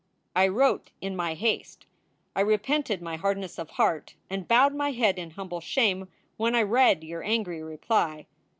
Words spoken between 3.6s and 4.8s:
heart and bowed